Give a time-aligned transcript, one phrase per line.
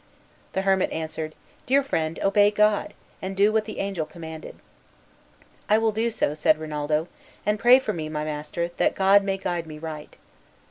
[0.53, 1.35] The hermit answered,
[1.67, 4.55] "Dear friend, obey God, and do what the angel commanded."
[5.69, 7.07] "I will do so," said Rinaldo,
[7.45, 10.17] "and pray for me, my master, that God may guide me right."